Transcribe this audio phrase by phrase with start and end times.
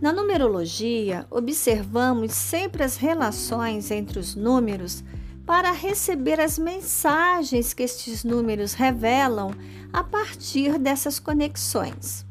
[0.00, 5.04] Na numerologia, observamos sempre as relações entre os números
[5.44, 9.50] para receber as mensagens que estes números revelam
[9.92, 12.24] a partir dessas conexões.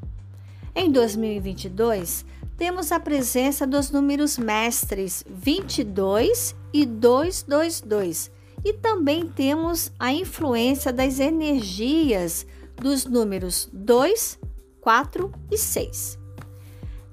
[0.73, 2.25] Em 2022,
[2.57, 8.31] temos a presença dos números mestres 22 e 222,
[8.63, 14.39] e também temos a influência das energias dos números 2,
[14.81, 16.19] 4 e 6.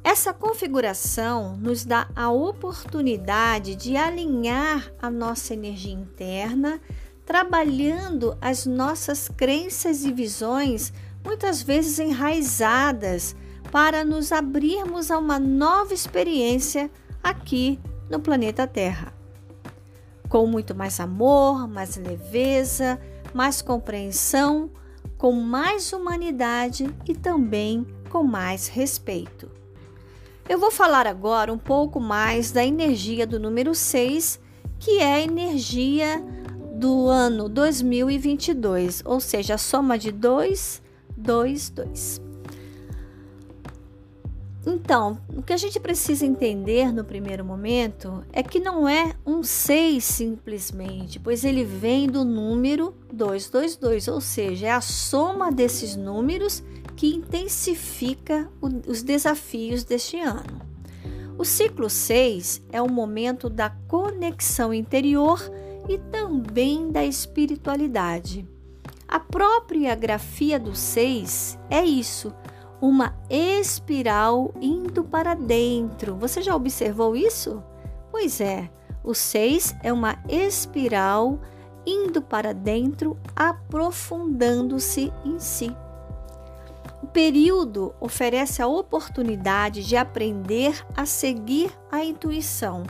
[0.02, 6.80] Essa configuração nos dá a oportunidade de alinhar a nossa energia interna,
[7.24, 10.92] trabalhando as nossas crenças e visões,
[11.24, 13.34] muitas vezes enraizadas,
[13.72, 16.88] para nos abrirmos a uma nova experiência
[17.20, 19.12] aqui no planeta Terra.
[20.28, 23.00] Com muito mais amor, mais leveza,
[23.34, 24.70] mais compreensão,
[25.16, 29.50] com mais humanidade e também com mais respeito.
[30.48, 34.38] Eu vou falar agora um pouco mais da energia do número 6,
[34.78, 36.22] que é a energia
[36.74, 40.82] do ano 2022, ou seja, a soma de 2,
[41.16, 42.26] 2, 2.
[44.66, 49.42] Então, o que a gente precisa entender no primeiro momento é que não é um
[49.42, 56.62] 6 simplesmente, pois ele vem do número 222, ou seja, é a soma desses números
[56.94, 60.60] que intensifica os desafios deste ano.
[61.38, 65.40] O ciclo 6 é o momento da conexão interior
[65.88, 68.46] e também da espiritualidade.
[69.08, 72.32] A própria grafia do 6 é isso
[72.80, 76.16] uma espiral indo para dentro.
[76.16, 77.62] Você já observou isso?
[78.10, 78.70] Pois é,
[79.02, 81.40] o 6 é uma espiral
[81.86, 85.74] indo para dentro, aprofundando-se em si.
[87.02, 92.82] O período oferece a oportunidade de aprender a seguir a intuição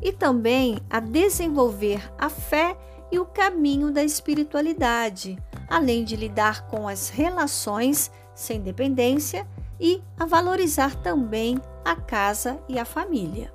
[0.00, 2.76] e também a desenvolver a fé
[3.10, 5.38] e o caminho da espiritualidade,
[5.68, 9.46] além de lidar com as relações sem dependência
[9.80, 13.52] e a valorizar também a casa e a família.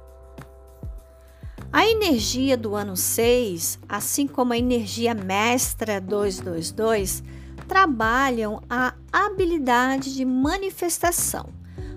[1.71, 7.23] A energia do ano 6, assim como a energia mestra 222,
[7.67, 11.49] trabalham a habilidade de manifestação.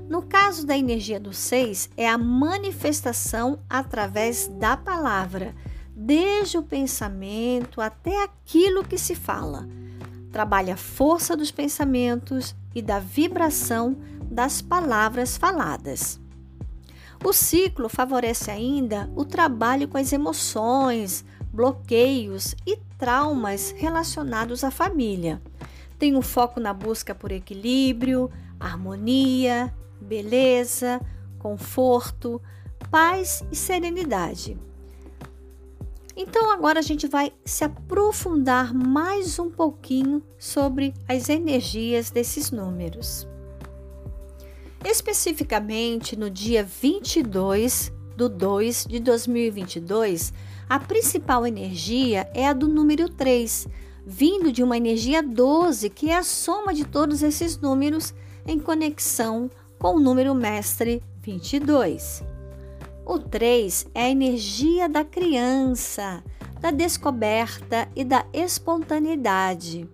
[0.08, 5.54] No caso da energia do 6, é a manifestação através da palavra,
[5.96, 9.66] desde o pensamento até aquilo que se fala
[10.32, 16.18] trabalha a força dos pensamentos e da vibração das palavras faladas.
[17.24, 25.40] O ciclo favorece ainda o trabalho com as emoções, bloqueios e traumas relacionados à família.
[25.98, 28.28] Tem um foco na busca por equilíbrio,
[28.58, 31.00] harmonia, beleza,
[31.38, 32.42] conforto,
[32.90, 34.58] paz e serenidade.
[36.16, 43.26] Então agora a gente vai se aprofundar mais um pouquinho sobre as energias desses números.
[44.84, 50.32] Especificamente no dia 22 do 2 de 2022,
[50.69, 53.69] a principal energia é a do número 3,
[54.05, 58.12] vindo de uma energia 12, que é a soma de todos esses números
[58.44, 59.49] em conexão
[59.79, 62.25] com o número mestre 22.
[63.06, 66.25] O 3 é a energia da criança,
[66.61, 69.88] da descoberta e da espontaneidade.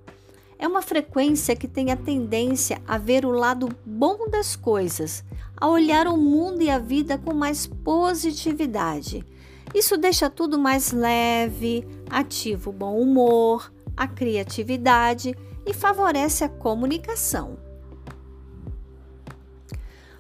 [0.59, 5.25] É uma frequência que tem a tendência a ver o lado bom das coisas,
[5.57, 9.25] a olhar o mundo e a vida com mais positividade.
[9.73, 15.33] Isso deixa tudo mais leve, ativa o bom humor, a criatividade
[15.65, 17.57] e favorece a comunicação.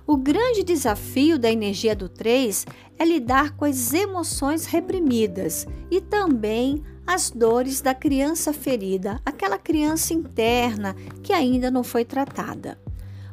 [0.06, 2.64] O grande desafio da energia do 3
[2.96, 10.12] é lidar com as emoções reprimidas e também as dores da criança ferida, aquela criança
[10.12, 12.78] interna que ainda não foi tratada.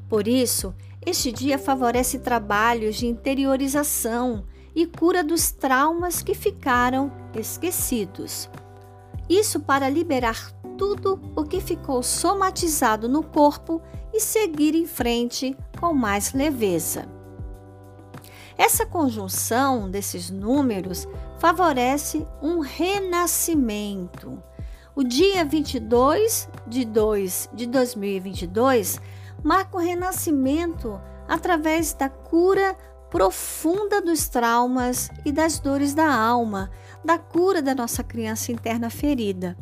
[0.07, 0.73] Por isso,
[1.05, 8.49] este dia favorece trabalhos de interiorização e cura dos traumas que ficaram esquecidos.
[9.27, 13.81] Isso para liberar tudo o que ficou somatizado no corpo
[14.13, 17.14] e seguir em frente com mais leveza.
[18.57, 21.07] Essa conjunção desses números
[21.39, 24.41] favorece um renascimento.
[24.95, 29.01] O dia 22 de 2 de 2022
[29.43, 32.77] marca o renascimento através da cura
[33.09, 36.71] profunda dos traumas e das dores da alma,
[37.03, 39.57] da cura da nossa criança interna ferida.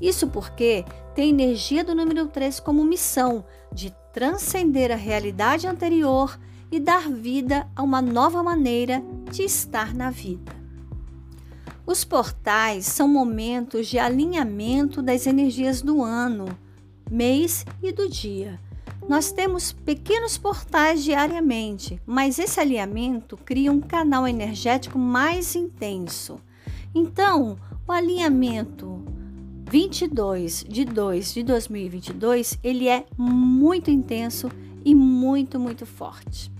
[0.00, 0.84] Isso porque
[1.14, 6.38] tem energia do número 3 como missão de transcender a realidade anterior
[6.70, 10.56] e dar vida a uma nova maneira de estar na vida.
[11.86, 16.46] Os portais são momentos de alinhamento das energias do ano,
[17.10, 18.60] mês e do dia.
[19.08, 26.38] Nós temos pequenos portais diariamente, mas esse alinhamento cria um canal energético mais intenso.
[26.94, 28.97] Então, o alinhamento
[29.70, 34.50] 22 de 2 de 2022, ele é muito intenso
[34.82, 36.50] e muito, muito forte.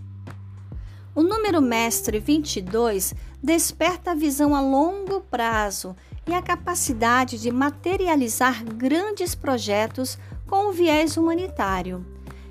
[1.15, 5.97] O número mestre 22 desperta a visão a longo prazo
[6.27, 12.05] e a capacidade de materializar grandes projetos com o viés humanitário.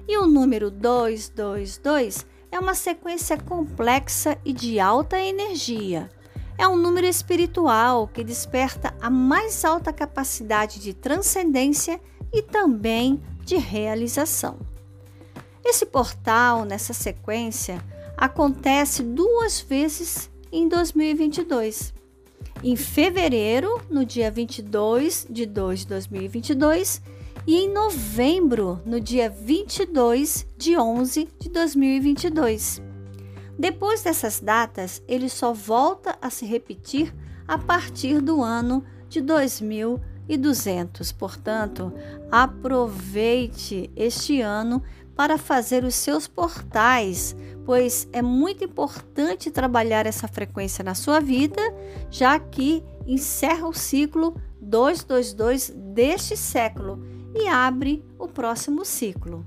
[0.07, 6.10] E o número 222 é uma sequência complexa e de alta energia
[6.57, 12.01] é um número espiritual que desperta a mais alta capacidade de transcendência
[12.33, 14.57] e também de realização.
[15.63, 17.83] Esse portal, nessa sequência,
[18.18, 21.94] acontece duas vezes em 2022.
[22.63, 27.01] Em fevereiro, no dia 22 de 2 de 2022,
[27.45, 32.87] e em novembro, no dia 22 de 11 de 2022.
[33.57, 37.13] Depois dessas datas, ele só volta a se repetir
[37.48, 41.12] a partir do ano de 2200.
[41.13, 41.92] Portanto,
[42.31, 44.83] aproveite este ano
[45.15, 51.62] para fazer os seus portais, pois é muito importante trabalhar essa frequência na sua vida,
[52.12, 57.03] já que encerra o ciclo 222 deste século
[57.33, 59.44] e abre o próximo ciclo.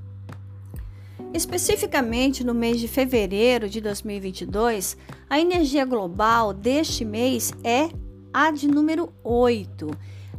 [1.33, 4.97] Especificamente no mês de fevereiro de 2022,
[5.29, 7.89] a energia global deste mês é
[8.33, 9.89] a de número 8.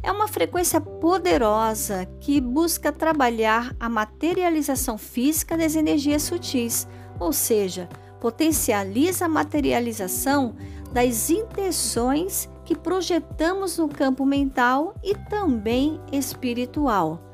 [0.02, 6.86] É uma frequência poderosa que busca trabalhar a materialização física das energias sutis,
[7.18, 7.88] ou seja,
[8.20, 10.54] potencializa a materialização
[10.92, 17.31] das intenções que projetamos no campo mental e também espiritual.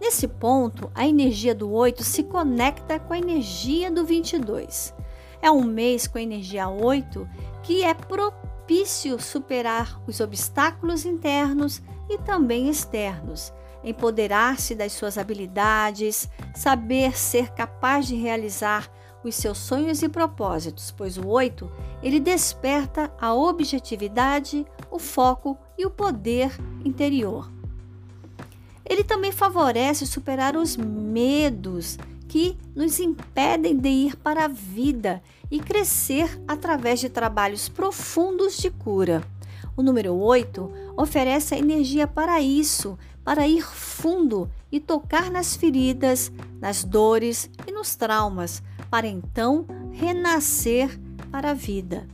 [0.00, 4.94] Nesse ponto, a energia do 8 se conecta com a energia do 22.
[5.42, 7.28] É um mês com a energia 8
[7.62, 13.52] que é propício superar os obstáculos internos e também externos,
[13.84, 18.90] empoderar-se das suas habilidades, saber ser capaz de realizar
[19.22, 21.70] os seus sonhos e propósitos, pois o 8
[22.02, 26.50] ele desperta a objetividade, o foco e o poder
[26.84, 27.59] interior.
[28.90, 35.60] Ele também favorece superar os medos que nos impedem de ir para a vida e
[35.60, 39.22] crescer através de trabalhos profundos de cura.
[39.76, 46.32] O número 8 oferece a energia para isso, para ir fundo e tocar nas feridas,
[46.60, 50.98] nas dores e nos traumas, para então renascer
[51.30, 52.08] para a vida.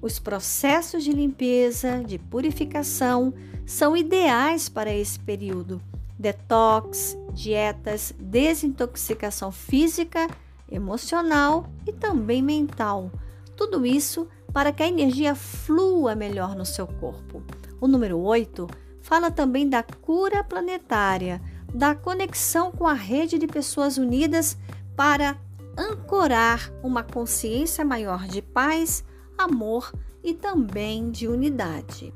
[0.00, 3.34] Os processos de limpeza, de purificação,
[3.66, 5.80] são ideais para esse período,
[6.20, 10.28] detox, dietas, desintoxicação física,
[10.70, 13.10] emocional e também mental.
[13.56, 17.42] Tudo isso para que a energia flua melhor no seu corpo.
[17.80, 18.68] O número 8
[19.00, 21.40] fala também da cura planetária,
[21.72, 24.58] da conexão com a rede de pessoas unidas
[24.94, 25.38] para
[25.78, 29.02] ancorar uma consciência maior de paz,
[29.38, 29.90] amor
[30.22, 32.12] e também de unidade.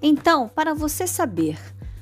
[0.00, 1.58] Então, para você saber,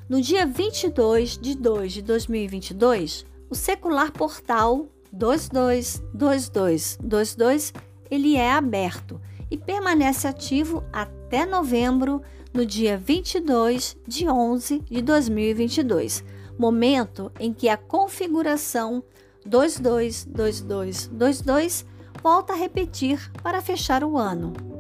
[0.09, 7.73] no dia 22 de 2 de 2022, o secular portal 222222
[8.11, 9.21] ele é aberto
[9.51, 12.23] e permanece ativo até novembro,
[12.53, 16.23] no dia 22 de 11 de 2022,
[16.59, 19.05] momento em que a configuração
[19.45, 21.85] 222222
[22.23, 24.76] volta a repetir para fechar o ano.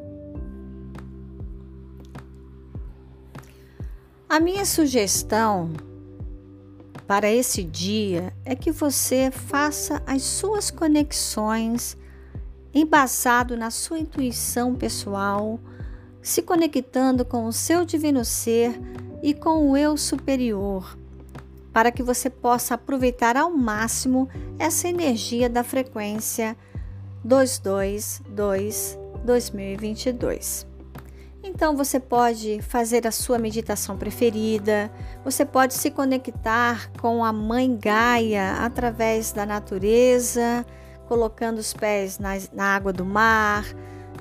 [4.29, 5.71] A minha sugestão
[7.07, 11.97] para esse dia é que você faça as suas conexões
[12.75, 15.61] embasado na sua intuição pessoal,
[16.21, 18.77] se conectando com o seu divino ser
[19.23, 20.99] e com o eu superior,
[21.73, 24.29] para que você possa aproveitar ao máximo
[24.59, 26.57] essa energia da frequência
[27.23, 30.76] 222 2022.
[31.49, 34.91] Então você pode fazer a sua meditação preferida,
[35.25, 40.67] você pode se conectar com a Mãe Gaia através da natureza,
[41.07, 43.65] colocando os pés na, água do mar,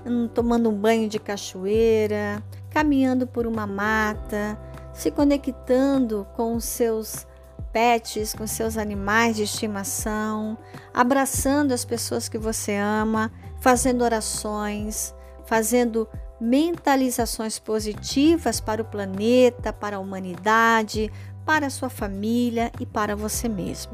[0.06, 4.56] hum, tomando um banho de cachoeira, caminhando por uma mata,
[4.94, 7.26] se conectando com os seus
[7.74, 10.60] pets, com seus animais de estimação,
[10.94, 15.12] abraçando as pessoas que você ama, fazendo orações,
[15.44, 16.08] fazendo
[16.40, 21.12] mentalizações positivas para o planeta, para a humanidade,
[21.46, 23.94] para a sua família e para você mesmo.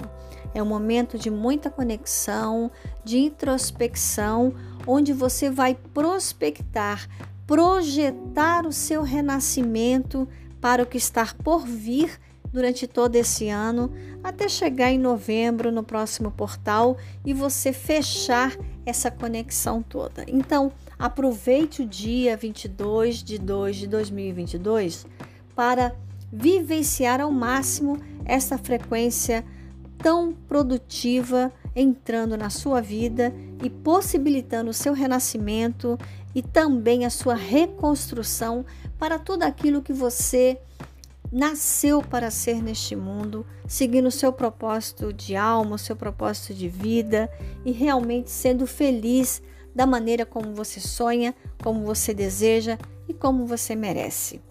[0.54, 2.72] É um momento de muita conexão,
[3.04, 4.54] de introspecção,
[4.86, 7.08] onde você vai prospectar,
[7.46, 10.28] projetar o seu renascimento
[10.60, 12.20] para o que está por vir
[12.52, 13.92] durante todo esse ano,
[14.24, 18.56] até chegar em novembro no próximo portal e você fechar
[18.86, 20.26] essa conexão toda.
[20.28, 20.72] Então,
[21.02, 25.08] aproveite o dia 22 de 2 de 2022
[25.56, 25.96] para
[26.32, 29.44] vivenciar ao máximo essa frequência
[29.98, 35.98] tão produtiva entrando na sua vida e possibilitando o seu renascimento
[36.36, 38.64] e também a sua reconstrução
[39.00, 40.60] para tudo aquilo que você
[41.32, 46.68] nasceu para ser neste mundo, seguindo o seu propósito de alma, o seu propósito de
[46.70, 47.28] vida
[47.66, 49.42] e realmente sendo feliz
[49.74, 54.42] da maneira como você sonha, como você deseja e como você merece.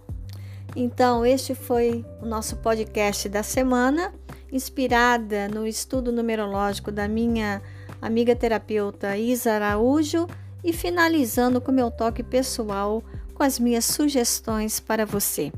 [0.75, 4.13] Então, este foi o nosso podcast da semana,
[4.53, 7.61] inspirada no estudo numerológico da minha
[8.01, 10.27] amiga terapeuta Isa Araújo
[10.63, 13.03] e finalizando com meu toque pessoal
[13.35, 15.53] com as minhas sugestões para você.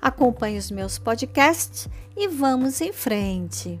[0.00, 3.78] Acompanhe os meus podcasts e vamos em frente.